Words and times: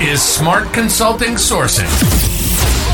is 0.00 0.22
Smart 0.22 0.72
Consulting 0.72 1.34
Sourcing, 1.34 1.90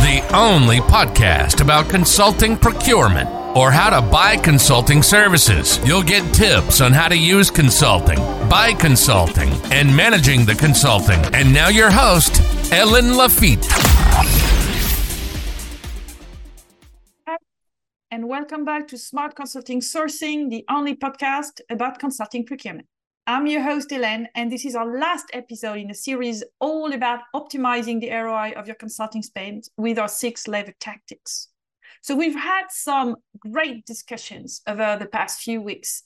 the 0.03 0.37
only 0.37 0.79
podcast 0.79 1.61
about 1.61 1.89
consulting 1.89 2.57
procurement 2.57 3.31
or 3.57 3.71
how 3.71 3.91
to 3.91 4.03
buy 4.11 4.37
consulting 4.37 5.05
services. 5.05 5.79
You'll 5.87 6.03
get 6.03 6.35
tips 6.35 6.81
on 6.81 6.93
how 6.93 7.07
to 7.07 7.17
use 7.17 7.49
consulting, 7.49 8.19
buy 8.49 8.73
consulting, 8.73 9.49
and 9.71 9.95
managing 9.97 10.47
the 10.47 10.57
consulting. 10.57 11.21
And 11.33 11.55
now 11.55 11.69
your 11.69 11.93
host, 11.93 12.43
Ellen 12.73 13.17
Lafitte. 13.17 13.65
And 18.11 18.29
welcome 18.29 18.65
back 18.65 18.89
to 18.89 18.99
Smart 18.99 19.37
Consulting 19.37 19.81
Sourcing, 19.81 20.51
the 20.51 20.65
only 20.69 20.97
podcast 20.97 21.61
about 21.71 22.01
consulting 22.01 22.45
procurement. 22.45 22.89
I'm 23.29 23.49
your 23.49 23.63
host, 23.63 23.91
Ellen, 23.91 24.29
and 24.37 24.53
this 24.53 24.65
is 24.65 24.77
our 24.77 24.87
last 24.87 25.27
episode 25.33 25.79
in 25.79 25.91
a 25.91 25.95
series 25.95 26.45
all 26.61 26.93
about 26.93 27.23
optimizing 27.35 28.01
the 28.01 28.13
ROI 28.13 28.53
of 28.53 28.69
your 28.69 28.77
consulting 28.77 29.21
spend 29.21 29.65
with 29.77 29.99
our 29.99 30.07
six 30.07 30.47
lever 30.47 30.75
tactics. 30.79 31.49
So, 32.03 32.15
we've 32.15 32.37
had 32.37 32.67
some 32.69 33.17
great 33.41 33.85
discussions 33.85 34.63
over 34.69 34.97
the 34.97 35.07
past 35.09 35.41
few 35.41 35.61
weeks. 35.61 36.05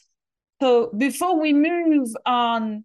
So, 0.62 0.92
before 0.96 1.38
we 1.38 1.52
move 1.52 2.09
on, 2.24 2.84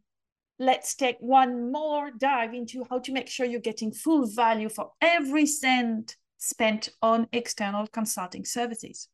let's 0.59 0.95
take 0.95 1.15
one 1.21 1.71
more 1.71 2.11
dive 2.11 2.53
into 2.53 2.85
how 2.89 2.99
to 2.99 3.13
make 3.13 3.29
sure 3.29 3.45
you're 3.45 3.61
getting 3.61 3.93
full 3.93 4.27
value 4.27 4.67
for 4.67 4.91
every 4.99 5.45
cent 5.45 6.17
spent 6.39 6.89
on 7.01 7.29
external 7.31 7.87
consulting 7.87 8.43
services 8.43 9.07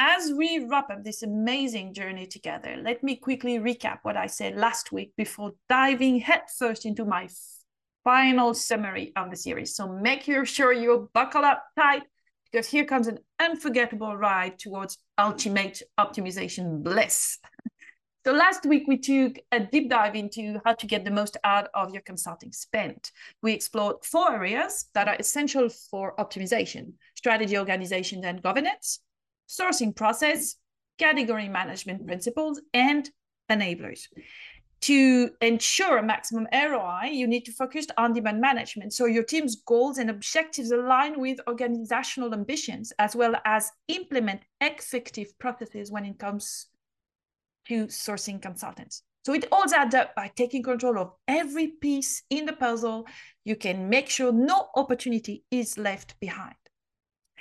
as 0.00 0.32
we 0.32 0.64
wrap 0.64 0.88
up 0.88 1.04
this 1.04 1.22
amazing 1.22 1.92
journey 1.92 2.26
together, 2.26 2.74
let 2.82 3.04
me 3.04 3.16
quickly 3.16 3.58
recap 3.58 3.98
what 4.02 4.16
I 4.16 4.28
said 4.28 4.56
last 4.56 4.92
week 4.92 5.12
before 5.14 5.52
diving 5.68 6.20
headfirst 6.20 6.86
into 6.86 7.04
my 7.04 7.28
final 8.02 8.54
summary 8.54 9.12
of 9.14 9.28
the 9.30 9.36
series. 9.36 9.76
So 9.76 9.92
make 9.92 10.22
sure 10.22 10.72
you 10.72 11.10
buckle 11.12 11.44
up 11.44 11.64
tight 11.78 12.04
because 12.50 12.66
here 12.66 12.86
comes 12.86 13.08
an 13.08 13.18
unforgettable 13.38 14.16
ride 14.16 14.58
towards 14.58 14.96
ultimate 15.18 15.82
optimization 16.00 16.82
bliss. 16.82 17.38
So 18.26 18.32
last 18.32 18.66
week 18.66 18.82
we 18.86 18.98
took 18.98 19.38
a 19.50 19.60
deep 19.60 19.88
dive 19.88 20.14
into 20.14 20.60
how 20.62 20.74
to 20.74 20.86
get 20.86 21.06
the 21.06 21.10
most 21.10 21.38
out 21.42 21.68
of 21.72 21.94
your 21.94 22.02
consulting 22.02 22.52
spend. 22.52 23.10
We 23.42 23.54
explored 23.54 24.04
four 24.04 24.30
areas 24.30 24.90
that 24.92 25.08
are 25.08 25.16
essential 25.18 25.70
for 25.70 26.14
optimization: 26.16 26.92
strategy, 27.16 27.56
organization, 27.56 28.22
and 28.26 28.42
governance 28.42 29.00
sourcing 29.50 29.94
process, 29.94 30.56
category 30.98 31.48
management 31.48 32.06
principles, 32.06 32.60
and 32.72 33.10
enablers. 33.50 34.06
To 34.82 35.30
ensure 35.42 35.98
a 35.98 36.02
maximum 36.02 36.46
ROI, 36.54 37.10
you 37.12 37.26
need 37.26 37.44
to 37.44 37.52
focus 37.52 37.86
on 37.98 38.14
demand 38.14 38.40
management. 38.40 38.94
So 38.94 39.04
your 39.04 39.24
team's 39.24 39.56
goals 39.56 39.98
and 39.98 40.08
objectives 40.08 40.70
align 40.70 41.20
with 41.20 41.38
organizational 41.46 42.32
ambitions, 42.32 42.90
as 42.98 43.14
well 43.14 43.34
as 43.44 43.70
implement 43.88 44.40
effective 44.60 45.38
processes 45.38 45.90
when 45.90 46.06
it 46.06 46.18
comes 46.18 46.68
to 47.68 47.88
sourcing 47.88 48.40
consultants. 48.40 49.02
So 49.26 49.34
it 49.34 49.46
all 49.52 49.64
adds 49.74 49.94
up 49.94 50.14
by 50.14 50.32
taking 50.34 50.62
control 50.62 50.98
of 50.98 51.12
every 51.28 51.68
piece 51.68 52.22
in 52.30 52.46
the 52.46 52.54
puzzle. 52.54 53.06
You 53.44 53.56
can 53.56 53.90
make 53.90 54.08
sure 54.08 54.32
no 54.32 54.68
opportunity 54.74 55.44
is 55.50 55.76
left 55.76 56.18
behind. 56.20 56.54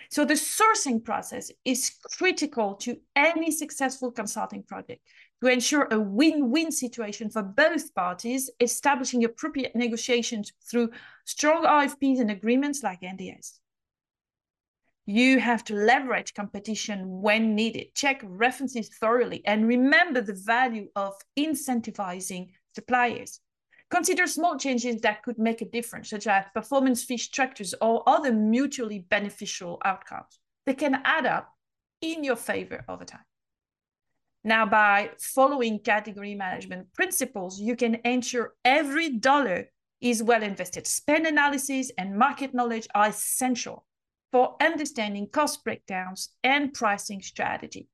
So 0.10 0.26
the 0.26 0.34
sourcing 0.34 1.04
process 1.04 1.52
is 1.64 1.92
critical 2.18 2.74
to 2.78 2.98
any 3.16 3.52
successful 3.52 4.12
consulting 4.12 4.64
project 4.64 5.02
to 5.42 5.48
ensure 5.48 5.88
a 5.92 6.00
win-win 6.00 6.72
situation 6.72 7.30
for 7.30 7.44
both 7.44 7.94
parties, 7.94 8.50
establishing 8.60 9.24
appropriate 9.24 9.76
negotiations 9.76 10.52
through 10.70 10.90
strong 11.26 11.64
RFPs 11.64 12.20
and 12.20 12.32
agreements 12.32 12.82
like 12.82 13.02
NDAs. 13.02 13.60
You 15.06 15.40
have 15.40 15.64
to 15.66 15.76
leverage 15.76 16.34
competition 16.34 17.22
when 17.22 17.56
needed, 17.56 17.94
check 17.96 18.22
references 18.24 18.90
thoroughly, 18.90 19.44
and 19.46 19.68
remember 19.68 20.22
the 20.22 20.40
value 20.46 20.88
of 20.96 21.14
incentivizing 21.38 22.50
suppliers. 22.76 23.40
Consider 23.90 24.28
small 24.28 24.58
changes 24.58 25.02
that 25.02 25.24
could 25.24 25.40
make 25.40 25.62
a 25.62 25.66
difference, 25.66 26.10
such 26.10 26.28
as 26.28 26.46
performance 26.54 27.04
fee 27.04 27.18
structures 27.18 27.74
or 27.82 28.08
other 28.08 28.32
mutually 28.32 29.00
beneficial 29.00 29.82
outcomes. 29.84 30.40
They 30.66 30.76
can 30.76 31.02
add 31.04 31.26
up 31.26 31.56
in 32.02 32.24
your 32.24 32.36
favor 32.36 32.86
over 32.88 33.04
time. 33.04 33.26
Now, 34.44 34.66
by 34.66 35.12
following 35.20 35.80
category 35.80 36.36
management 36.36 36.94
principles, 36.94 37.60
you 37.60 37.76
can 37.76 38.00
ensure 38.06 38.54
every 38.64 39.10
dollar 39.10 39.70
is 40.00 40.24
well 40.24 40.44
invested. 40.44 40.88
Spend 40.88 41.26
analysis 41.26 41.92
and 41.98 42.18
market 42.18 42.54
knowledge 42.54 42.88
are 42.96 43.08
essential 43.08 43.86
for 44.32 44.56
understanding 44.62 45.28
cost 45.28 45.64
breakdowns 45.64 46.30
and 46.44 46.74
pricing 46.74 47.22
strategy. 47.22 47.90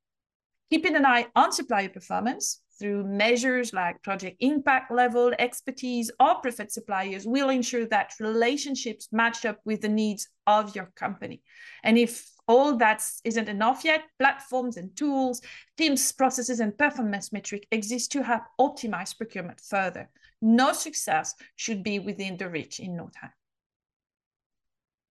Keeping 0.70 0.96
an 0.96 1.06
eye 1.06 1.28
on 1.36 1.52
supplier 1.52 1.90
performance 1.90 2.62
through 2.80 3.06
measures 3.06 3.74
like 3.74 4.02
project 4.04 4.38
impact 4.40 4.92
level, 4.92 5.34
expertise, 5.40 6.12
or 6.20 6.36
preferred 6.36 6.72
suppliers 6.72 7.26
will 7.26 7.50
ensure 7.50 7.86
that 7.88 8.14
relationships 8.20 9.10
match 9.12 9.46
up 9.46 9.60
with 9.66 9.82
the 9.82 9.90
needs 9.90 10.28
of 10.48 10.76
your 10.76 10.92
company. 10.96 11.42
And 11.84 11.98
if 11.98 12.30
all 12.48 12.78
that 12.78 13.04
isn't 13.24 13.50
enough 13.50 13.84
yet, 13.84 14.04
platforms 14.20 14.78
and 14.78 14.96
tools, 14.96 15.42
teams, 15.78 16.12
processes, 16.12 16.60
and 16.60 16.78
performance 16.78 17.32
metric 17.32 17.68
exist 17.72 18.12
to 18.12 18.24
help 18.24 18.44
optimize 18.60 19.18
procurement 19.18 19.60
further. 19.60 20.10
No 20.42 20.74
success 20.74 21.34
should 21.56 21.84
be 21.84 22.00
within 22.00 22.38
the 22.38 22.50
reach 22.50 22.80
in 22.80 22.96
no 22.96 23.10
time. 23.20 23.32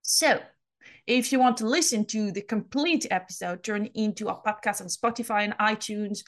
So, 0.02 0.40
if 1.06 1.32
you 1.32 1.38
want 1.38 1.56
to 1.58 1.66
listen 1.66 2.04
to 2.06 2.30
the 2.30 2.42
complete 2.42 3.06
episode, 3.10 3.62
turn 3.62 3.86
into 3.94 4.28
our 4.28 4.40
podcast 4.42 4.80
on 4.80 4.86
Spotify 4.86 5.44
and 5.44 5.56
iTunes 5.58 6.20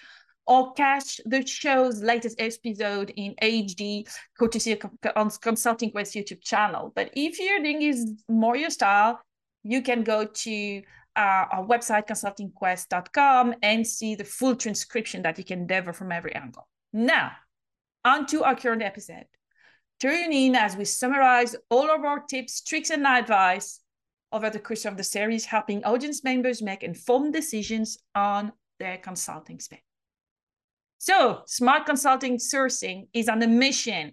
or 0.46 0.72
catch 0.74 1.20
the 1.26 1.44
show's 1.46 2.02
latest 2.02 2.40
episode 2.40 3.12
in 3.16 3.34
HD, 3.42 4.08
courtesy 4.38 4.80
on 5.16 5.30
Consulting 5.30 5.90
Quest 5.90 6.14
YouTube 6.14 6.42
channel. 6.42 6.92
But 6.94 7.10
if 7.14 7.38
your 7.38 7.60
thing 7.60 7.82
is 7.82 8.14
more 8.28 8.56
your 8.56 8.70
style, 8.70 9.20
you 9.62 9.82
can 9.82 10.04
go 10.04 10.24
to 10.24 10.82
uh, 11.16 11.44
our 11.50 11.66
website, 11.66 12.06
consultingquest.com, 12.06 13.54
and 13.62 13.86
see 13.86 14.14
the 14.14 14.24
full 14.24 14.54
transcription 14.54 15.22
that 15.22 15.38
you 15.38 15.44
can 15.44 15.60
endeavor 15.60 15.92
from 15.92 16.12
every 16.12 16.34
angle. 16.34 16.68
Now, 16.92 17.32
on 18.04 18.26
to 18.26 18.44
our 18.44 18.54
current 18.54 18.82
episode. 18.82 19.26
Tune 19.98 20.32
in 20.32 20.54
as 20.54 20.76
we 20.76 20.84
summarize 20.84 21.56
all 21.70 21.90
of 21.90 22.04
our 22.04 22.20
tips, 22.20 22.60
tricks, 22.60 22.90
and 22.90 23.06
advice 23.06 23.80
over 24.30 24.50
the 24.50 24.58
course 24.58 24.84
of 24.84 24.96
the 24.96 25.04
series, 25.04 25.46
helping 25.46 25.82
audience 25.84 26.22
members 26.22 26.60
make 26.62 26.82
informed 26.82 27.32
decisions 27.32 27.98
on 28.14 28.52
their 28.78 28.98
consulting 28.98 29.58
spend. 29.58 29.80
So, 30.98 31.42
smart 31.46 31.86
consulting 31.86 32.38
sourcing 32.38 33.08
is 33.12 33.28
on 33.28 33.42
a 33.42 33.46
mission 33.46 34.12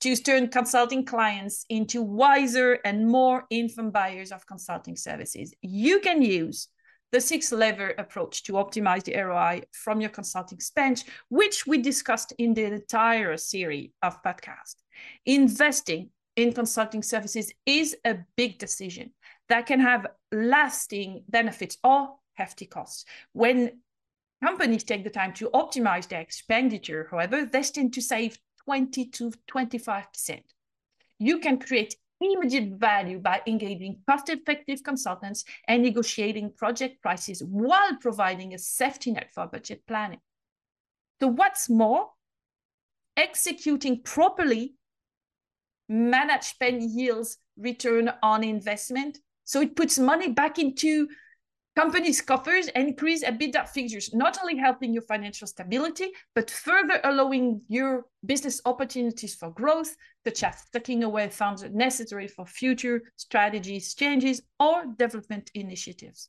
to 0.00 0.16
turn 0.16 0.48
consulting 0.48 1.04
clients 1.04 1.64
into 1.70 2.02
wiser 2.02 2.78
and 2.84 3.06
more 3.08 3.44
informed 3.50 3.92
buyers 3.92 4.32
of 4.32 4.46
consulting 4.46 4.96
services. 4.96 5.54
You 5.62 6.00
can 6.00 6.20
use 6.22 6.68
the 7.12 7.20
six 7.20 7.52
lever 7.52 7.94
approach 7.96 8.42
to 8.42 8.54
optimize 8.54 9.04
the 9.04 9.16
ROI 9.16 9.62
from 9.72 10.00
your 10.00 10.10
consulting 10.10 10.58
spend, 10.58 11.04
which 11.28 11.66
we 11.66 11.78
discussed 11.78 12.32
in 12.38 12.54
the 12.54 12.64
entire 12.64 13.36
series 13.36 13.90
of 14.02 14.20
podcasts. 14.22 14.82
Investing 15.24 16.10
in 16.36 16.52
consulting 16.52 17.02
services 17.02 17.52
is 17.64 17.96
a 18.04 18.18
big 18.36 18.58
decision 18.58 19.12
that 19.48 19.66
can 19.66 19.78
have 19.78 20.06
lasting 20.32 21.22
benefits 21.28 21.78
or 21.84 22.16
hefty 22.34 22.66
costs. 22.66 23.04
When 23.32 23.78
companies 24.44 24.84
take 24.84 25.04
the 25.04 25.10
time 25.10 25.32
to 25.32 25.48
optimize 25.54 26.06
their 26.06 26.20
expenditure, 26.20 27.08
however, 27.10 27.46
they 27.50 27.62
tend 27.62 27.94
to 27.94 28.02
save 28.02 28.38
20 28.64 29.06
to 29.06 29.32
25%. 29.50 30.40
You 31.18 31.38
can 31.38 31.58
create 31.58 31.96
immediate 32.20 32.78
value 32.78 33.18
by 33.18 33.40
engaging 33.46 34.02
cost-effective 34.06 34.82
consultants 34.82 35.44
and 35.66 35.82
negotiating 35.82 36.52
project 36.58 37.00
prices 37.00 37.42
while 37.42 37.96
providing 38.02 38.52
a 38.52 38.58
safety 38.58 39.12
net 39.12 39.30
for 39.34 39.46
budget 39.46 39.82
planning. 39.86 40.20
So 41.20 41.28
what's 41.28 41.70
more, 41.70 42.10
executing 43.16 44.02
properly 44.02 44.74
managed 45.88 46.44
spend 46.44 46.82
yields 46.82 47.38
return 47.56 48.12
on 48.22 48.44
investment. 48.44 49.18
So 49.44 49.62
it 49.62 49.74
puts 49.74 49.98
money 49.98 50.28
back 50.28 50.58
into 50.58 51.08
Companies 51.76 52.20
coffers 52.20 52.68
and 52.68 52.88
increase 52.88 53.24
EBITDA 53.24 53.68
figures, 53.68 54.14
not 54.14 54.38
only 54.40 54.56
helping 54.56 54.92
your 54.92 55.02
financial 55.02 55.48
stability, 55.48 56.12
but 56.32 56.48
further 56.48 57.00
allowing 57.02 57.62
your 57.66 58.04
business 58.24 58.60
opportunities 58.64 59.34
for 59.34 59.50
growth, 59.50 59.96
such 60.24 60.44
as 60.44 60.62
tucking 60.72 61.02
away 61.02 61.28
funds 61.28 61.64
necessary 61.72 62.28
for 62.28 62.46
future 62.46 63.02
strategies, 63.16 63.92
changes, 63.94 64.40
or 64.60 64.84
development 64.96 65.50
initiatives. 65.54 66.28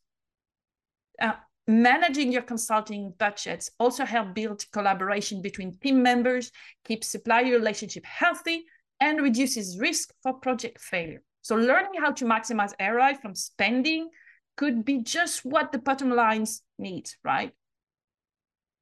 Uh, 1.22 1.34
managing 1.68 2.32
your 2.32 2.42
consulting 2.42 3.14
budgets 3.20 3.70
also 3.80 4.04
help 4.04 4.34
build 4.34 4.66
collaboration 4.72 5.44
between 5.44 5.78
team 5.78 6.02
members, 6.02 6.52
keep 6.86 7.04
supplier 7.04 7.52
relationship 7.52 8.04
healthy, 8.04 8.66
and 9.00 9.22
reduces 9.22 9.78
risk 9.80 10.12
for 10.24 10.34
project 10.34 10.80
failure. 10.80 11.22
So 11.44 11.56
learning 11.56 12.02
how 12.02 12.14
to 12.14 12.26
maximize 12.26 12.74
ROI 12.82 13.20
from 13.22 13.36
spending 13.36 14.10
could 14.58 14.86
be 14.86 15.00
just 15.02 15.46
what 15.46 15.72
the 15.72 15.80
bottom 15.80 16.10
lines 16.10 16.62
need, 16.78 17.10
right? 17.24 17.52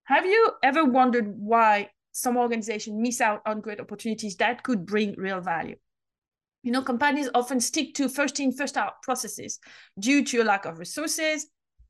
Have 0.05 0.25
you 0.25 0.51
ever 0.61 0.83
wondered 0.83 1.33
why 1.37 1.89
some 2.11 2.37
organizations 2.37 2.99
miss 2.99 3.21
out 3.21 3.41
on 3.45 3.61
great 3.61 3.79
opportunities 3.79 4.35
that 4.37 4.63
could 4.63 4.85
bring 4.85 5.15
real 5.17 5.41
value? 5.41 5.77
You 6.63 6.71
know, 6.71 6.81
companies 6.81 7.29
often 7.33 7.59
stick 7.59 7.93
to 7.95 8.07
first 8.07 8.39
in, 8.39 8.51
first 8.51 8.77
out 8.77 9.01
processes 9.01 9.59
due 9.99 10.23
to 10.25 10.41
a 10.41 10.43
lack 10.43 10.65
of 10.65 10.79
resources, 10.79 11.47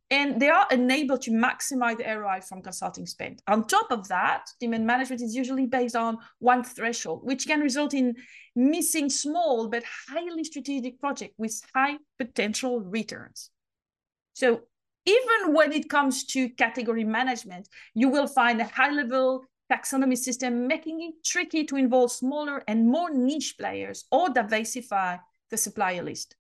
and 0.09 0.39
they 0.39 0.49
are 0.49 0.67
unable 0.69 1.17
to 1.17 1.31
maximize 1.31 1.97
the 1.97 2.03
ROI 2.03 2.41
from 2.41 2.61
consulting 2.61 3.05
spend. 3.05 3.41
On 3.47 3.65
top 3.65 3.91
of 3.91 4.07
that, 4.09 4.45
demand 4.59 4.85
management 4.85 5.21
is 5.21 5.35
usually 5.35 5.65
based 5.65 5.95
on 5.95 6.17
one 6.39 6.63
threshold, 6.63 7.21
which 7.23 7.47
can 7.47 7.61
result 7.61 7.93
in 7.93 8.15
missing 8.55 9.09
small 9.09 9.69
but 9.69 9.83
highly 10.07 10.43
strategic 10.43 10.99
projects 10.99 11.33
with 11.37 11.59
high 11.73 11.97
potential 12.19 12.81
returns. 12.81 13.49
So 14.33 14.61
even 15.05 15.53
when 15.53 15.71
it 15.73 15.89
comes 15.89 16.25
to 16.25 16.49
category 16.49 17.03
management, 17.03 17.67
you 17.93 18.09
will 18.09 18.27
find 18.27 18.61
a 18.61 18.65
high 18.65 18.91
level 18.91 19.45
taxonomy 19.71 20.17
system 20.17 20.67
making 20.67 21.01
it 21.01 21.23
tricky 21.23 21.63
to 21.65 21.75
involve 21.75 22.11
smaller 22.11 22.63
and 22.67 22.87
more 22.87 23.09
niche 23.13 23.55
players 23.57 24.05
or 24.11 24.29
diversify 24.29 25.17
the 25.49 25.57
supplier 25.57 26.03
list. 26.03 26.35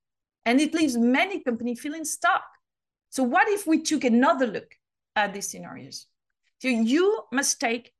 And 0.45 0.59
it 0.59 0.73
leaves 0.73 0.97
many 0.97 1.39
companies 1.39 1.79
feeling 1.79 2.05
stuck. 2.05 2.43
So 3.09 3.23
what 3.23 3.47
if 3.47 3.65
we 3.65 3.81
took 3.81 4.03
another 4.03 4.47
look 4.47 4.75
at 5.15 5.33
these 5.33 5.49
scenarios? 5.49 6.07
So 6.59 6.67
you 6.67 7.23
must 7.31 7.59
take 7.59 7.93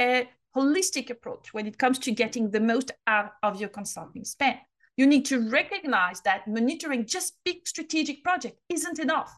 a 0.00 0.28
holistic 0.56 1.10
approach 1.10 1.52
when 1.52 1.66
it 1.66 1.78
comes 1.78 1.98
to 2.00 2.12
getting 2.12 2.50
the 2.50 2.60
most 2.60 2.90
out 3.06 3.32
of 3.42 3.60
your 3.60 3.68
consulting 3.68 4.24
spend. 4.24 4.58
You 4.96 5.06
need 5.06 5.24
to 5.26 5.48
recognize 5.48 6.20
that 6.22 6.46
monitoring 6.46 7.06
just 7.06 7.34
big 7.44 7.66
strategic 7.66 8.22
project 8.22 8.58
isn't 8.68 8.98
enough 8.98 9.32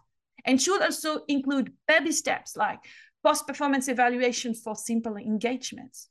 and 0.44 0.60
should 0.60 0.82
also 0.82 1.20
include 1.28 1.72
baby 1.86 2.12
steps 2.12 2.56
like 2.56 2.80
post-performance 3.24 3.88
evaluation 3.88 4.54
for 4.54 4.74
simple 4.74 5.16
engagements. 5.16 6.08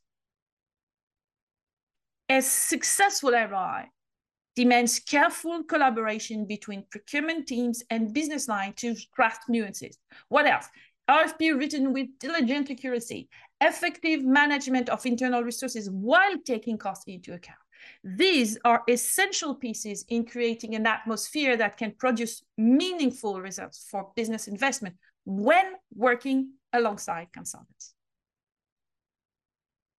A 2.28 2.40
successful 2.40 3.32
ROI 3.32 3.84
demands 4.56 4.98
careful 5.00 5.62
collaboration 5.64 6.46
between 6.46 6.86
procurement 6.90 7.46
teams 7.46 7.82
and 7.90 8.14
business 8.14 8.48
line 8.48 8.72
to 8.74 8.94
craft 9.12 9.48
nuances. 9.48 9.98
What 10.28 10.46
else? 10.46 10.68
RFP 11.10 11.58
written 11.58 11.92
with 11.92 12.06
diligent 12.20 12.70
accuracy, 12.70 13.28
effective 13.60 14.24
management 14.24 14.88
of 14.88 15.04
internal 15.04 15.42
resources 15.42 15.90
while 15.90 16.38
taking 16.46 16.78
costs 16.78 17.04
into 17.06 17.34
account. 17.34 17.58
These 18.04 18.58
are 18.64 18.82
essential 18.88 19.54
pieces 19.54 20.04
in 20.08 20.24
creating 20.24 20.74
an 20.74 20.86
atmosphere 20.86 21.56
that 21.56 21.76
can 21.76 21.92
produce 21.92 22.42
meaningful 22.58 23.40
results 23.40 23.86
for 23.90 24.10
business 24.16 24.48
investment 24.48 24.96
when 25.24 25.74
working 25.94 26.52
alongside 26.72 27.32
consultants. 27.32 27.94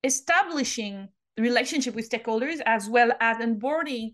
Establishing 0.04 1.08
relationship 1.38 1.96
with 1.96 2.10
stakeholders 2.10 2.62
as 2.66 2.90
well 2.90 3.12
as 3.20 3.38
onboarding 3.38 4.14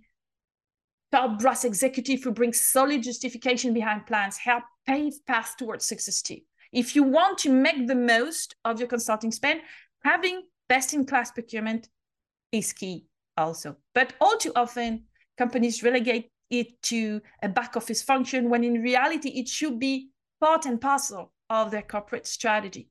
top 1.11 1.39
brass 1.39 1.65
executive 1.65 2.23
who 2.23 2.31
brings 2.31 2.61
solid 2.61 3.01
justification 3.03 3.73
behind 3.73 4.05
plans 4.05 4.37
help 4.37 4.63
pave 4.85 5.13
path 5.25 5.55
towards 5.57 5.85
success 5.85 6.21
too. 6.21 6.39
If 6.71 6.95
you 6.95 7.03
want 7.03 7.39
to 7.39 7.51
make 7.51 7.87
the 7.87 7.95
most 7.95 8.55
of 8.63 8.79
your 8.79 8.87
consulting 8.87 9.31
spend, 9.31 9.61
having 10.03 10.43
best-in-class 10.67 11.31
procurement 11.31 11.89
is 12.51 12.73
key 12.73 13.08
also. 13.39 13.77
But 13.95 14.13
all 14.21 14.37
too 14.37 14.51
often, 14.55 15.05
companies 15.37 15.83
relegate 15.83 16.31
it 16.49 16.81
to 16.83 17.21
a 17.41 17.49
back 17.49 17.77
office 17.77 18.01
function 18.01 18.49
when 18.49 18.63
in 18.63 18.81
reality 18.81 19.29
it 19.29 19.47
should 19.47 19.79
be 19.79 20.09
part 20.41 20.65
and 20.65 20.79
parcel 20.79 21.31
of 21.49 21.71
their 21.71 21.81
corporate 21.81 22.27
strategy. 22.27 22.89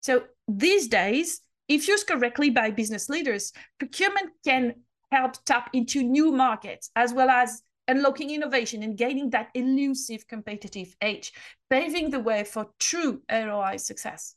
So 0.00 0.24
these 0.46 0.88
days, 0.88 1.40
if 1.68 1.88
used 1.88 2.06
correctly 2.06 2.50
by 2.50 2.70
business 2.70 3.08
leaders, 3.08 3.52
procurement 3.78 4.30
can 4.44 4.74
help 5.10 5.42
tap 5.44 5.70
into 5.72 6.02
new 6.02 6.32
markets 6.32 6.90
as 6.96 7.12
well 7.12 7.30
as 7.30 7.62
unlocking 7.88 8.30
innovation 8.30 8.82
and 8.82 8.96
gaining 8.96 9.30
that 9.30 9.48
elusive 9.54 10.28
competitive 10.28 10.94
edge, 11.00 11.32
paving 11.70 12.10
the 12.10 12.20
way 12.20 12.44
for 12.44 12.66
true 12.78 13.22
ROI 13.30 13.78
success. 13.78 14.34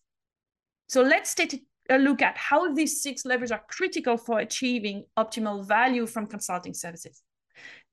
So 0.88 1.02
let's 1.02 1.36
take 1.36 1.54
a 1.92 1.98
look 1.98 2.22
at 2.22 2.38
how 2.38 2.74
these 2.74 3.02
six 3.02 3.26
levers 3.26 3.52
are 3.52 3.64
critical 3.70 4.18
for 4.18 4.40
achieving 4.40 5.06
optimal 5.18 5.66
value 5.68 6.08
from 6.08 6.28
consulting 6.28 6.74
services. 6.74 7.22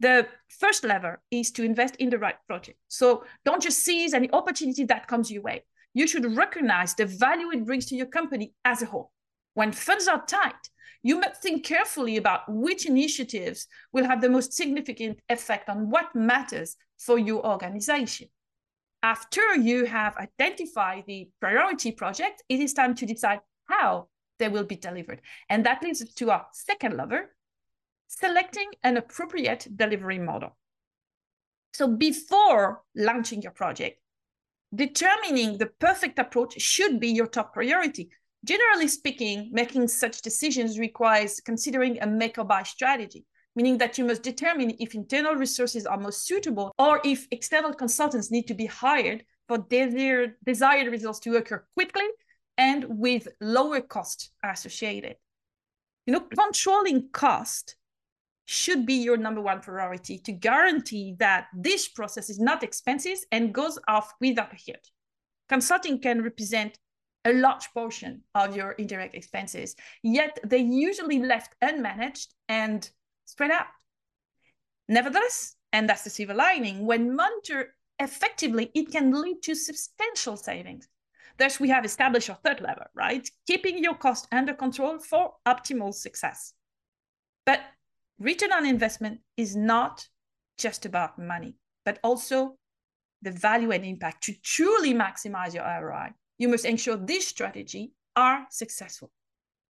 The 0.01 0.27
first 0.49 0.85
lever 0.85 1.21
is 1.31 1.51
to 1.53 1.65
invest 1.65 1.97
in 1.97 2.11
the 2.11 2.19
right 2.19 2.37
project. 2.47 2.79
So 2.89 3.25
don't 3.45 3.63
just 3.63 3.81
seize 3.81 4.15
any 4.15 4.31
opportunity 4.33 4.85
that 4.85 5.09
comes 5.09 5.31
your 5.31 5.43
way. 5.43 5.65
You 5.95 6.07
should 6.07 6.37
recognize 6.37 6.95
the 6.95 7.07
value 7.07 7.51
it 7.51 7.67
brings 7.67 7.87
to 7.87 7.97
your 7.97 8.07
company 8.07 8.55
as 8.65 8.83
a 8.83 8.87
whole. 8.87 9.11
When 9.55 9.73
funds 9.73 10.07
are 10.07 10.25
tight, 10.25 10.55
you 11.03 11.21
must 11.21 11.43
think 11.43 11.65
carefully 11.65 12.17
about 12.17 12.43
which 12.49 12.87
initiatives 12.87 13.67
will 13.93 14.05
have 14.05 14.21
the 14.21 14.31
most 14.31 14.53
significant 14.53 15.21
effect 15.29 15.69
on 15.69 15.91
what 15.91 16.15
matters 16.15 16.77
for 16.99 17.19
your 17.19 17.45
organization. 17.45 18.29
After 19.03 19.55
you 19.55 19.85
have 19.85 20.17
identified 20.17 21.05
the 21.07 21.31
priority 21.41 21.93
project, 21.93 22.43
it 22.49 22.61
is 22.61 22.73
time 22.73 22.95
to 22.97 23.07
decide 23.07 23.41
how 23.69 24.09
they 24.39 24.49
will 24.49 24.65
be 24.65 24.77
delivered. 24.77 25.21
And 25.49 25.65
that 25.67 25.83
leads 25.83 26.03
us 26.03 26.13
to 26.15 26.31
our 26.31 26.47
second 26.53 26.97
lever, 26.97 27.35
selecting 28.07 28.71
an 28.83 28.97
appropriate 28.97 29.67
delivery 29.77 30.19
model. 30.19 30.57
So 31.75 31.89
before 31.89 32.83
launching 32.97 33.43
your 33.43 33.53
project, 33.53 34.01
determining 34.75 35.59
the 35.59 35.67
perfect 35.67 36.19
approach 36.19 36.61
should 36.61 37.01
be 37.01 37.09
your 37.09 37.27
top 37.27 37.55
priority. 37.55 38.11
Generally 38.45 38.89
speaking, 38.89 39.51
making 39.53 39.89
such 39.89 40.23
decisions 40.23 40.79
requires 40.79 41.41
considering 41.41 42.01
a 42.01 42.07
make 42.07 42.39
or 42.39 42.45
buy 42.45 42.63
strategy, 42.63 43.25
meaning 43.57 43.79
that 43.79 43.99
you 43.99 44.05
must 44.05 44.23
determine 44.23 44.75
if 44.79 44.95
internal 44.95 45.35
resources 45.35 45.87
are 45.87 45.99
most 45.99 46.25
suitable 46.25 46.73
or 46.79 47.01
if 47.05 47.27
external 47.31 47.73
consultants 47.73 48.31
need 48.31 48.47
to 48.47 48.55
be 48.55 48.67
hired 48.67 49.25
for 49.49 49.59
desired, 49.59 50.35
desired 50.45 50.91
results 50.93 51.19
to 51.21 51.37
occur 51.37 51.65
quickly 51.75 52.05
and 52.59 52.85
with 52.89 53.29
lower 53.41 53.81
cost 53.81 54.31
associated. 54.45 55.17
You 56.07 56.15
know, 56.15 56.21
controlling 56.21 57.09
cost 57.13 57.77
should 58.47 58.85
be 58.87 58.95
your 58.95 59.17
number 59.17 59.41
one 59.41 59.61
priority 59.61 60.19
to 60.19 60.33
guarantee 60.33 61.15
that 61.19 61.47
this 61.55 61.87
process 61.87 62.29
is 62.29 62.41
not 62.41 62.63
expensive 62.63 63.19
and 63.31 63.55
goes 63.55 63.79
off 63.87 64.13
without 64.21 64.53
a 64.53 64.57
hit. 64.57 64.89
Consulting 65.49 66.01
can 66.01 66.23
represent 66.23 66.79
a 67.25 67.33
large 67.33 67.69
portion 67.75 68.23
of 68.35 68.57
your 68.57 68.73
indirect 68.73 69.15
expenses, 69.15 69.77
yet 70.03 70.39
they're 70.45 70.59
usually 70.59 71.19
left 71.19 71.55
unmanaged 71.63 72.29
and 72.49 72.91
spread 73.27 73.51
out. 73.51 73.67
Nevertheless, 74.89 75.57
and 75.73 75.89
that's 75.89 76.05
the 76.05 76.11
silver 76.11 76.35
lining, 76.35 76.87
when 76.87 77.15
monitored 77.15 77.69
effectively, 77.99 78.71
it 78.75 78.91
can 78.91 79.13
lead 79.13 79.43
to 79.43 79.55
substantial 79.55 80.39
savings. 80.39 80.89
Thus, 81.39 81.61
we 81.61 81.69
have 81.69 81.85
established 81.85 82.31
our 82.31 82.39
third 82.45 82.61
level, 82.61 82.85
right? 82.95 83.29
Keeping 83.47 83.83
your 83.83 83.95
cost 83.95 84.27
under 84.33 84.55
control 84.55 84.99
for 84.99 85.35
optimal 85.47 85.95
success. 85.95 86.53
But 87.47 87.61
return 88.19 88.53
on 88.53 88.67
investment 88.67 89.21
is 89.37 89.55
not 89.55 90.09
just 90.59 90.85
about 90.85 91.19
money, 91.19 91.55
but 91.85 92.01
also 92.03 92.57
the 93.23 93.31
value 93.31 93.71
and 93.71 93.85
impact. 93.85 94.25
To 94.25 94.35
truly 94.43 94.93
maximize 94.93 95.55
your 95.55 95.65
ROI, 95.65 96.11
you 96.39 96.49
must 96.49 96.65
ensure 96.65 96.97
this 96.97 97.27
strategy 97.27 97.93
are 98.17 98.47
successful. 98.51 99.13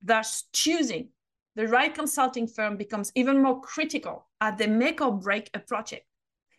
Thus, 0.02 0.46
choosing 0.54 1.10
the 1.56 1.68
right 1.68 1.94
consulting 1.94 2.48
firm 2.48 2.78
becomes 2.78 3.12
even 3.16 3.42
more 3.42 3.60
critical 3.60 4.28
at 4.40 4.58
the 4.58 4.68
make 4.68 5.02
or 5.02 5.12
break 5.12 5.50
a 5.54 5.60
project. 5.60 6.06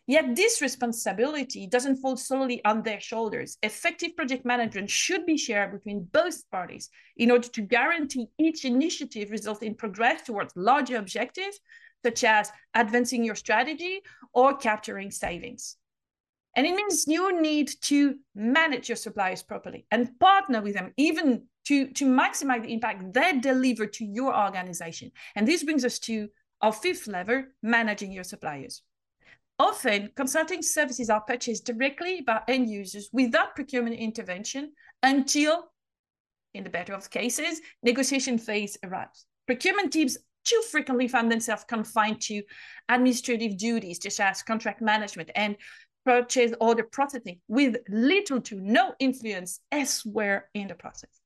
Yet 0.09 0.35
this 0.35 0.59
responsibility 0.59 1.67
doesn't 1.67 1.97
fall 1.97 2.17
solely 2.17 2.65
on 2.65 2.81
their 2.81 2.99
shoulders. 2.99 3.59
Effective 3.61 4.15
project 4.15 4.43
management 4.43 4.89
should 4.89 5.23
be 5.23 5.37
shared 5.37 5.71
between 5.71 6.09
both 6.11 6.49
parties 6.49 6.89
in 7.17 7.29
order 7.29 7.47
to 7.49 7.61
guarantee 7.61 8.25
each 8.39 8.65
initiative 8.65 9.29
results 9.29 9.61
in 9.61 9.75
progress 9.75 10.23
towards 10.23 10.55
larger 10.55 10.97
objectives, 10.97 11.59
such 12.03 12.23
as 12.23 12.51
advancing 12.73 13.23
your 13.23 13.35
strategy 13.35 14.01
or 14.33 14.57
capturing 14.57 15.11
savings. 15.11 15.77
And 16.55 16.65
it 16.65 16.73
means 16.73 17.05
you 17.05 17.39
need 17.39 17.69
to 17.81 18.15
manage 18.33 18.89
your 18.89 18.95
suppliers 18.95 19.43
properly 19.43 19.85
and 19.91 20.17
partner 20.19 20.59
with 20.59 20.73
them, 20.73 20.91
even 20.97 21.43
to, 21.65 21.87
to 21.91 22.05
maximize 22.05 22.63
the 22.63 22.73
impact 22.73 23.13
they 23.13 23.37
deliver 23.37 23.85
to 23.85 24.05
your 24.05 24.35
organization. 24.35 25.11
And 25.35 25.47
this 25.47 25.63
brings 25.63 25.85
us 25.85 25.99
to 25.99 26.29
our 26.61 26.73
fifth 26.73 27.05
lever 27.05 27.53
managing 27.61 28.11
your 28.11 28.23
suppliers. 28.23 28.81
Often, 29.59 30.11
consulting 30.15 30.61
services 30.61 31.09
are 31.09 31.19
purchased 31.19 31.65
directly 31.65 32.21
by 32.21 32.41
end 32.47 32.69
users 32.69 33.09
without 33.11 33.55
procurement 33.55 33.97
intervention 33.97 34.71
until, 35.03 35.65
in 36.53 36.63
the 36.63 36.69
better 36.69 36.93
of 36.93 37.09
cases, 37.09 37.59
negotiation 37.83 38.37
phase 38.37 38.77
arrives. 38.83 39.25
Procurement 39.47 39.91
teams 39.91 40.17
too 40.45 40.61
frequently 40.71 41.09
find 41.09 41.29
themselves 41.29 41.65
confined 41.65 42.21
to 42.21 42.41
administrative 42.87 43.57
duties, 43.57 43.99
such 44.01 44.21
as 44.21 44.41
contract 44.41 44.81
management 44.81 45.29
and 45.35 45.57
purchase 46.05 46.53
order 46.61 46.83
processing, 46.83 47.41
with 47.49 47.75
little 47.89 48.39
to 48.39 48.61
no 48.61 48.93
influence 48.99 49.59
elsewhere 49.73 50.49
in 50.53 50.69
the 50.69 50.75
process. 50.75 51.19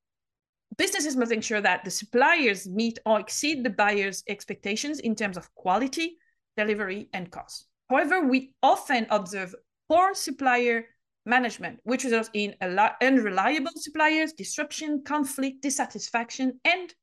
Businesses 0.76 1.14
must 1.14 1.30
ensure 1.30 1.60
that 1.60 1.84
the 1.84 1.90
suppliers 1.90 2.68
meet 2.68 2.98
or 3.06 3.20
exceed 3.20 3.62
the 3.62 3.70
buyer's 3.70 4.24
expectations 4.28 4.98
in 4.98 5.14
terms 5.14 5.36
of 5.36 5.54
quality, 5.54 6.16
delivery, 6.56 7.08
and 7.12 7.30
cost. 7.30 7.68
However, 7.90 8.26
we 8.26 8.54
often 8.62 9.06
observe 9.10 9.54
poor 9.88 10.14
supplier 10.14 10.86
management, 11.26 11.80
which 11.84 12.04
results 12.04 12.30
in 12.32 12.54
unreliable 12.60 13.72
suppliers, 13.76 14.32
disruption, 14.32 15.02
conflict, 15.04 15.62
dissatisfaction, 15.62 16.60
and 16.64 16.94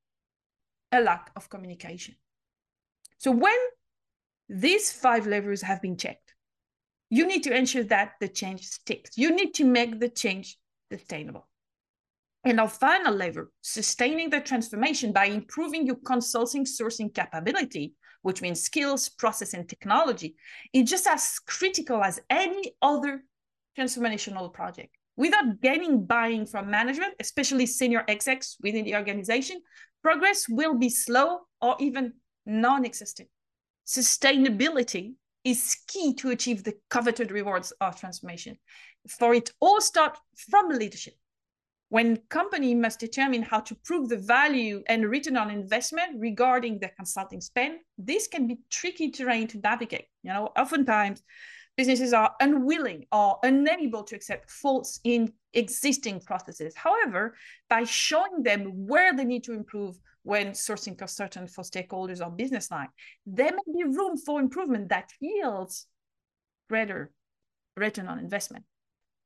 a 0.91 1.01
lack 1.01 1.31
of 1.35 1.50
communication. 1.50 2.15
So 3.17 3.31
when 3.31 3.57
these 4.50 4.91
five 4.91 5.27
levers 5.27 5.61
have 5.61 5.81
been 5.81 5.97
checked, 5.97 6.33
you 7.09 7.25
need 7.27 7.43
to 7.43 7.55
ensure 7.55 7.83
that 7.85 8.13
the 8.19 8.27
change 8.27 8.65
sticks. 8.65 9.17
You 9.17 9.35
need 9.35 9.53
to 9.55 9.65
make 9.65 10.00
the 10.00 10.09
change 10.09 10.57
sustainable. 10.91 11.47
And 12.43 12.59
our 12.59 12.69
final 12.69 13.13
lever, 13.13 13.51
sustaining 13.61 14.29
the 14.29 14.39
transformation 14.39 15.11
by 15.11 15.25
improving 15.25 15.85
your 15.85 15.97
consulting 15.97 16.65
sourcing 16.65 17.13
capability, 17.13 17.93
which 18.21 18.41
means 18.41 18.61
skills, 18.61 19.09
process, 19.09 19.53
and 19.53 19.67
technology, 19.67 20.35
is 20.73 20.89
just 20.89 21.07
as 21.07 21.39
critical 21.39 22.03
as 22.03 22.19
any 22.29 22.73
other 22.81 23.23
transformational 23.77 24.51
project. 24.53 24.95
Without 25.17 25.61
gaining 25.61 26.05
buying 26.05 26.45
from 26.45 26.69
management, 26.69 27.15
especially 27.19 27.65
senior 27.65 28.03
execs 28.07 28.57
within 28.61 28.85
the 28.85 28.95
organization, 28.95 29.61
progress 30.01 30.47
will 30.49 30.77
be 30.77 30.89
slow 30.89 31.41
or 31.61 31.75
even 31.79 32.13
non 32.45 32.85
existent. 32.85 33.29
Sustainability 33.85 35.13
is 35.43 35.77
key 35.87 36.13
to 36.15 36.29
achieve 36.29 36.63
the 36.63 36.75
coveted 36.89 37.31
rewards 37.31 37.71
of 37.81 37.99
transformation. 37.99 38.57
For 39.07 39.33
it 39.33 39.51
all 39.59 39.81
starts 39.81 40.19
from 40.49 40.69
leadership. 40.69 41.15
When 41.91 42.15
company 42.29 42.74
must 42.74 43.01
determine 43.01 43.41
how 43.41 43.60
to 43.60 43.75
prove 43.83 44.07
the 44.07 44.15
value 44.15 44.81
and 44.88 45.10
return 45.10 45.36
on 45.36 45.51
investment 45.51 46.21
regarding 46.21 46.79
their 46.79 46.93
consulting 46.95 47.41
spend, 47.41 47.79
this 47.98 48.29
can 48.29 48.48
be 48.48 48.60
tricky 48.69 49.12
terrain 49.12 49.45
to 49.50 49.57
navigate. 49.57 50.05
You 50.24 50.31
know, 50.31 50.45
oftentimes 50.57 51.21
businesses 51.75 52.13
are 52.13 52.33
unwilling 52.39 53.07
or 53.12 53.39
unable 53.43 54.03
to 54.03 54.15
accept 54.15 54.50
faults 54.50 55.01
in 55.03 55.33
existing 55.53 56.21
processes. 56.21 56.74
However, 56.77 57.36
by 57.69 57.83
showing 57.83 58.41
them 58.41 58.88
where 58.88 59.13
they 59.13 59.25
need 59.25 59.43
to 59.43 59.51
improve 59.51 60.00
when 60.24 60.51
sourcing 60.51 60.98
consultants 60.98 61.53
for 61.53 61.65
stakeholders 61.65 62.25
or 62.25 62.31
business 62.31 62.71
line, 62.71 62.88
there 63.25 63.51
may 63.51 63.74
be 63.74 63.83
room 63.83 64.15
for 64.15 64.39
improvement 64.39 64.88
that 64.88 65.10
yields 65.19 65.88
greater 66.69 67.12
return 67.75 68.07
on 68.07 68.17
investment. 68.17 68.63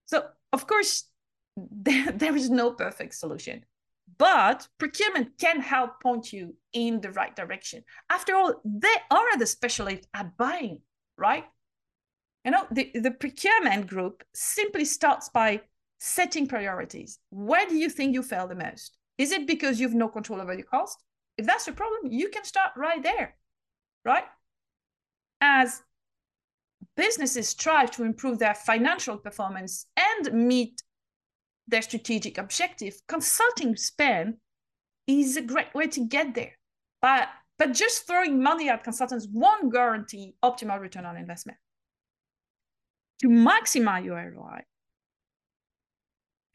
So, 0.08 0.24
of 0.52 0.66
course, 0.66 1.04
there, 1.58 2.12
there 2.14 2.36
is 2.36 2.50
no 2.50 2.72
perfect 2.72 3.16
solution, 3.16 3.64
but 4.18 4.68
procurement 4.78 5.38
can 5.40 5.60
help 5.60 6.02
point 6.02 6.32
you 6.32 6.56
in 6.74 7.02
the 7.02 7.12
right 7.12 7.36
direction. 7.36 7.84
After 8.10 8.36
all, 8.36 8.62
they 8.64 8.96
are 9.12 9.38
the 9.38 9.46
specialists 9.46 10.08
at 10.14 10.38
buying, 10.38 10.82
right? 11.18 11.46
You 12.44 12.52
know, 12.52 12.68
the, 12.72 12.92
the 12.94 13.12
procurement 13.12 13.88
group 13.88 14.24
simply 14.34 14.86
starts 14.86 15.30
by 15.30 15.62
setting 16.00 16.48
priorities. 16.48 17.20
Where 17.32 17.68
do 17.68 17.76
you 17.76 17.90
think 17.90 18.14
you 18.14 18.22
fail 18.22 18.48
the 18.48 18.56
most? 18.56 18.98
Is 19.18 19.32
it 19.32 19.48
because 19.48 19.80
you've 19.80 19.96
no 19.96 20.08
control 20.08 20.42
over 20.42 20.54
your 20.54 20.66
cost? 20.66 21.04
If 21.38 21.46
that's 21.46 21.66
the 21.66 21.72
problem, 21.72 22.12
you 22.12 22.30
can 22.30 22.44
start 22.44 22.72
right 22.78 23.02
there, 23.02 23.36
right? 24.04 24.26
As 25.42 25.82
businesses 26.96 27.50
strive 27.50 27.92
to 27.92 28.04
improve 28.04 28.40
their 28.40 28.56
financial 28.56 29.18
performance 29.18 29.88
and 29.98 30.48
meet 30.48 30.82
their 31.68 31.82
strategic 31.82 32.38
objective, 32.38 32.96
consulting 33.08 33.76
spend 33.76 34.36
is 35.08 35.38
a 35.38 35.42
great 35.42 35.74
way 35.74 35.88
to 35.88 36.06
get 36.06 36.36
there. 36.36 36.58
But, 37.02 37.28
but 37.58 37.74
just 37.74 38.08
throwing 38.08 38.42
money 38.42 38.70
at 38.70 38.84
consultants 38.84 39.28
won't 39.32 39.72
guarantee 39.72 40.36
optimal 40.44 40.80
return 40.80 41.06
on 41.06 41.18
investment 41.18 41.58
to 43.22 43.30
maximize 43.30 44.06
your 44.06 44.18
ROI 44.18 44.62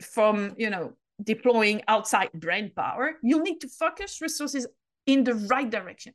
from, 0.02 0.54
you 0.56 0.70
know, 0.70 0.92
deploying 1.22 1.82
outside 1.88 2.30
brand 2.32 2.74
power, 2.74 3.16
you'll 3.22 3.40
need 3.40 3.60
to 3.60 3.68
focus 3.68 4.20
resources 4.20 4.66
in 5.06 5.24
the 5.24 5.34
right 5.34 5.70
direction. 5.70 6.14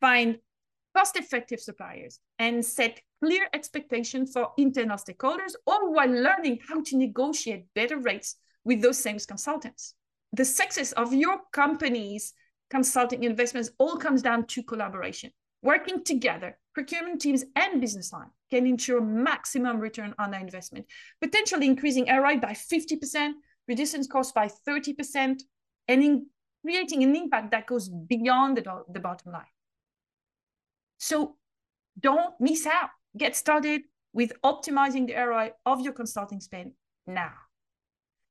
Find 0.00 0.38
cost-effective 0.96 1.60
suppliers 1.60 2.20
and 2.38 2.64
set 2.64 3.00
clear 3.22 3.46
expectations 3.52 4.32
for 4.32 4.52
internal 4.56 4.96
stakeholders, 4.96 5.52
all 5.66 5.92
while 5.92 6.08
learning 6.08 6.58
how 6.66 6.80
to 6.82 6.96
negotiate 6.96 7.66
better 7.74 7.98
rates 7.98 8.36
with 8.64 8.80
those 8.80 8.98
same 8.98 9.18
consultants. 9.18 9.94
The 10.32 10.44
success 10.44 10.92
of 10.92 11.12
your 11.12 11.40
company's 11.52 12.32
consulting 12.70 13.24
investments 13.24 13.70
all 13.78 13.96
comes 13.96 14.22
down 14.22 14.46
to 14.46 14.62
collaboration. 14.62 15.30
Working 15.62 16.02
together, 16.02 16.58
procurement 16.74 17.20
teams 17.20 17.44
and 17.54 17.80
business 17.80 18.12
line 18.12 18.30
can 18.50 18.66
ensure 18.66 19.00
maximum 19.00 19.78
return 19.78 20.14
on 20.18 20.30
their 20.30 20.40
investment, 20.40 20.86
potentially 21.20 21.66
increasing 21.66 22.06
ROI 22.06 22.38
by 22.38 22.52
50%, 22.52 23.32
reducing 23.68 24.04
costs 24.06 24.32
by 24.32 24.48
30%, 24.66 25.42
and 25.88 26.02
in 26.02 26.26
creating 26.62 27.02
an 27.02 27.14
impact 27.14 27.50
that 27.50 27.66
goes 27.66 27.88
beyond 27.88 28.56
the, 28.56 28.82
the 28.92 29.00
bottom 29.00 29.32
line. 29.32 29.44
So 30.98 31.36
don't 31.98 32.34
miss 32.40 32.66
out. 32.66 32.90
Get 33.16 33.36
started 33.36 33.82
with 34.12 34.32
optimizing 34.42 35.06
the 35.06 35.14
ROI 35.14 35.52
of 35.64 35.80
your 35.80 35.92
consulting 35.92 36.40
spend 36.40 36.72
now. 37.06 37.32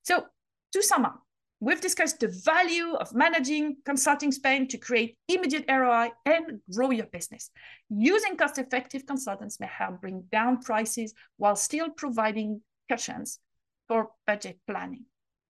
So 0.03 0.25
to 0.73 0.83
sum 0.83 1.05
up, 1.05 1.25
We've 1.61 1.79
discussed 1.79 2.19
the 2.19 2.27
value 2.27 2.93
of 2.95 3.15
managing 3.15 3.77
consulting 3.85 4.31
spend 4.31 4.69
to 4.71 4.77
create 4.77 5.17
immediate 5.27 5.65
ROI 5.69 6.11
and 6.25 6.59
grow 6.71 6.91
your 6.91 7.05
business. 7.05 7.49
Using 7.89 8.35
cost 8.35 8.57
effective 8.57 9.05
consultants 9.05 9.59
may 9.59 9.67
help 9.67 10.01
bring 10.01 10.25
down 10.31 10.61
prices 10.61 11.13
while 11.37 11.55
still 11.55 11.89
providing 11.89 12.61
cushions 12.89 13.39
for 13.87 14.09
budget 14.27 14.59
planning. 14.67 15.05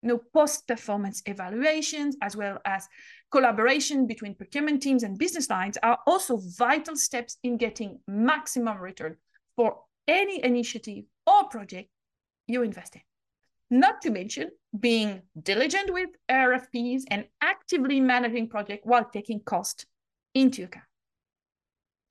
You 0.06 0.12
know, 0.12 0.22
post 0.36 0.68
performance 0.68 1.24
evaluations, 1.26 2.16
as 2.22 2.38
well 2.38 2.60
as 2.64 2.88
collaboration 3.32 4.06
between 4.06 4.36
procurement 4.36 4.84
teams 4.84 5.02
and 5.02 5.18
business 5.18 5.50
lines, 5.50 5.80
are 5.82 5.98
also 6.06 6.38
vital 6.60 6.96
steps 6.96 7.38
in 7.42 7.58
getting 7.58 7.98
maximum 8.08 8.78
return 8.78 9.18
for 9.56 9.80
any 10.08 10.46
initiative 10.46 11.06
or 11.26 11.46
project 11.46 11.90
you 12.46 12.62
invest 12.62 12.96
in. 12.96 13.02
Not 13.72 14.04
to 14.04 14.12
mention 14.12 14.52
being 14.80 15.24
diligent 15.42 15.92
with 15.92 16.10
RFPs 16.30 17.06
and 17.10 17.26
actively 17.42 18.00
managing 18.00 18.48
projects 18.48 18.84
while 18.86 19.06
taking 19.06 19.40
cost 19.40 19.88
into 20.36 20.66
account. 20.66 20.86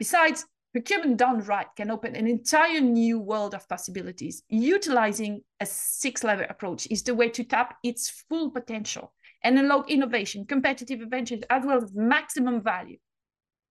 Besides, 0.00 0.46
procurement 0.74 1.16
done 1.16 1.38
right 1.44 1.68
can 1.76 1.88
open 1.88 2.16
an 2.16 2.26
entire 2.26 2.80
new 2.80 3.20
world 3.20 3.54
of 3.54 3.68
possibilities. 3.68 4.42
Utilizing 4.48 5.40
a 5.60 5.66
six-level 5.66 6.46
approach 6.50 6.88
is 6.90 7.04
the 7.04 7.14
way 7.14 7.28
to 7.28 7.44
tap 7.44 7.76
its 7.84 8.10
full 8.28 8.50
potential 8.50 9.12
and 9.44 9.56
unlock 9.56 9.88
innovation, 9.88 10.44
competitive 10.44 11.00
advantage, 11.00 11.44
as 11.48 11.64
well 11.64 11.80
as 11.80 11.94
maximum 11.94 12.60
value 12.60 12.96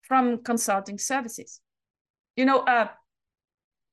from 0.02 0.42
consulting 0.44 0.98
services. 0.98 1.60
You 2.38 2.46
know, 2.46 2.60
uh, 2.60 2.88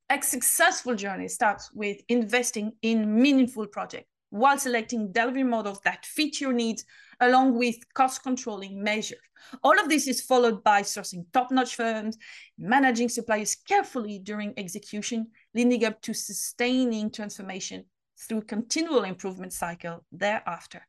a 0.09 0.23
successful 0.23 0.95
journey 0.95 1.27
starts 1.27 1.69
with 1.73 2.01
investing 2.09 2.75
in 2.81 3.21
meaningful 3.21 3.67
projects 3.67 4.10
while 4.31 4.59
selecting 4.59 5.13
delivery 5.13 5.43
models 5.43 5.81
that 5.85 6.07
fit 6.07 6.41
your 6.41 6.53
needs 6.53 6.85
along 7.21 7.59
with 7.59 7.77
cost 7.95 8.23
controlling 8.23 8.83
measures. 8.83 9.19
All 9.63 9.79
of 9.79 9.89
this 9.89 10.07
is 10.07 10.21
followed 10.21 10.63
by 10.65 10.83
sourcing 10.83 11.25
top 11.33 11.51
notch 11.51 11.77
firms, 11.77 12.17
managing 12.59 13.09
suppliers 13.09 13.55
carefully 13.55 14.19
during 14.19 14.55
execution, 14.57 15.29
leading 15.55 15.85
up 15.85 16.01
to 16.03 16.15
sustaining 16.15 17.11
transformation 17.11 17.85
through 18.19 18.43
continual 18.43 19.05
improvement 19.05 19.53
cycle 19.53 20.05
thereafter. 20.13 20.87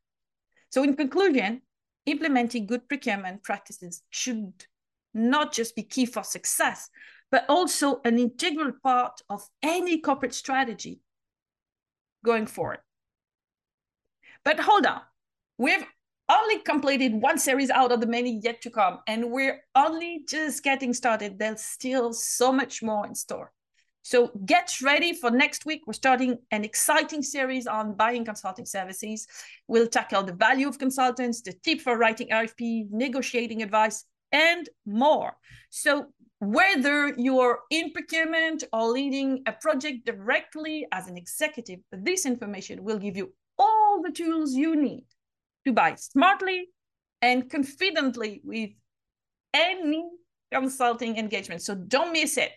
So 0.70 0.84
in 0.84 0.96
conclusion, 0.96 1.62
implementing 2.06 2.66
good 2.66 2.88
procurement 2.88 3.44
practices 3.44 4.04
should 4.10 4.66
not 5.14 5.52
just 5.52 5.76
be 5.76 5.84
key 5.84 6.06
for 6.06 6.24
success, 6.24 6.90
but 7.30 7.46
also 7.50 8.02
an 8.06 8.20
integral 8.20 8.74
part 8.84 9.22
of 9.30 9.48
any 9.62 10.00
corporate 10.00 10.34
strategy 10.34 11.00
going 12.24 12.46
forward. 12.46 12.80
But 14.44 14.60
hold 14.60 14.86
on, 14.86 15.02
we've 15.58 15.86
only 16.30 16.60
completed 16.60 17.14
one 17.14 17.38
series 17.38 17.70
out 17.70 17.92
of 17.92 18.00
the 18.00 18.08
many 18.08 18.40
yet 18.42 18.62
to 18.62 18.70
come, 18.70 19.00
and 19.08 19.32
we're 19.32 19.64
only 19.76 20.24
just 20.28 20.64
getting 20.64 20.94
started. 20.94 21.38
There's 21.38 21.62
still 21.62 22.14
so 22.14 22.52
much 22.52 22.82
more 22.82 23.06
in 23.06 23.16
store. 23.16 23.52
So 24.04 24.32
get 24.46 24.82
ready 24.82 25.14
for 25.14 25.30
next 25.30 25.66
week. 25.66 25.84
We're 25.86 25.94
starting 25.94 26.40
an 26.50 26.64
exciting 26.64 27.22
series 27.22 27.68
on 27.68 27.94
buying 27.94 28.26
consulting 28.26 28.66
services. 28.66 29.28
We'll 29.68 29.88
tackle 29.88 30.24
the 30.24 30.34
value 30.34 30.68
of 30.68 30.80
consultants, 30.80 31.42
the 31.42 31.54
tip 31.54 31.82
for 31.82 31.98
writing 31.98 32.30
RFP, 32.30 32.88
negotiating 32.90 33.62
advice, 33.62 34.06
and 34.32 34.68
more. 34.88 35.34
So 35.70 36.08
whether 36.40 37.14
you're 37.18 37.60
in 37.70 37.92
procurement 37.92 38.64
or 38.74 38.90
leading 38.90 39.44
a 39.46 39.52
project 39.52 40.06
directly 40.06 40.88
as 40.92 41.08
an 41.08 41.16
executive, 41.16 41.80
this 41.92 42.26
information 42.26 42.84
will 42.84 42.98
give 42.98 43.16
you 43.16 43.34
all 43.92 44.02
the 44.02 44.12
tools 44.12 44.54
you 44.54 44.76
need 44.76 45.06
to 45.66 45.74
buy 45.74 45.96
smartly 45.96 46.70
and 47.22 47.50
confidently 47.50 48.42
with 48.44 48.72
any 49.54 50.04
consulting 50.52 51.18
engagement. 51.18 51.62
So 51.62 51.76
don't 51.76 52.14
miss 52.14 52.38
it. 52.38 52.52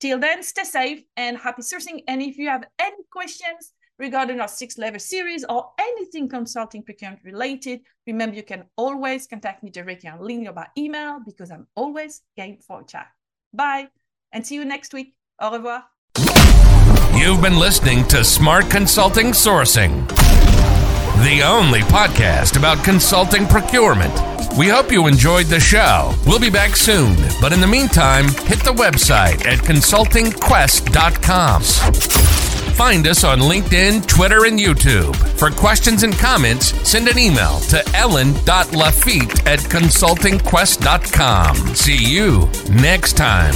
Till 0.00 0.18
then, 0.18 0.42
stay 0.42 0.64
safe 0.64 1.02
and 1.16 1.36
happy 1.36 1.62
sourcing. 1.62 2.02
And 2.08 2.22
if 2.22 2.36
you 2.38 2.48
have 2.48 2.64
any 2.78 3.02
questions 3.12 3.72
regarding 3.98 4.40
our 4.40 4.48
six 4.48 4.78
level 4.78 4.98
series 4.98 5.44
or 5.44 5.70
anything 5.78 6.28
consulting 6.28 6.82
procurement 6.82 7.22
related, 7.24 7.80
remember 8.06 8.36
you 8.36 8.42
can 8.42 8.64
always 8.76 9.26
contact 9.26 9.62
me 9.62 9.70
directly 9.70 10.08
on 10.08 10.18
LinkedIn 10.20 10.48
or 10.48 10.52
by 10.52 10.66
email 10.76 11.20
because 11.24 11.50
I'm 11.50 11.66
always 11.74 12.22
game 12.36 12.58
for 12.66 12.80
a 12.80 12.84
chat. 12.84 13.08
Bye 13.52 13.88
and 14.32 14.46
see 14.46 14.54
you 14.54 14.64
next 14.64 14.94
week. 14.94 15.14
Au 15.38 15.52
revoir. 15.52 15.84
You've 17.14 17.42
been 17.42 17.58
listening 17.58 18.06
to 18.08 18.24
Smart 18.24 18.70
Consulting 18.70 19.32
Sourcing, 19.32 20.08
the 21.22 21.42
only 21.42 21.80
podcast 21.80 22.56
about 22.56 22.82
consulting 22.82 23.46
procurement. 23.46 24.14
We 24.56 24.68
hope 24.68 24.90
you 24.90 25.06
enjoyed 25.06 25.44
the 25.46 25.60
show. 25.60 26.14
We'll 26.26 26.40
be 26.40 26.48
back 26.50 26.74
soon, 26.76 27.14
but 27.40 27.52
in 27.52 27.60
the 27.60 27.66
meantime, 27.66 28.24
hit 28.24 28.60
the 28.60 28.72
website 28.72 29.44
at 29.46 29.58
consultingquest.com. 29.58 31.62
Find 32.74 33.06
us 33.06 33.24
on 33.24 33.40
LinkedIn, 33.40 34.06
Twitter, 34.06 34.46
and 34.46 34.58
YouTube. 34.58 35.14
For 35.38 35.50
questions 35.50 36.02
and 36.04 36.14
comments, 36.14 36.68
send 36.88 37.06
an 37.08 37.18
email 37.18 37.58
to 37.68 37.86
ellen.lafitte 37.94 39.46
at 39.46 39.58
consultingquest.com. 39.58 41.74
See 41.74 42.02
you 42.02 42.48
next 42.70 43.18
time. 43.18 43.52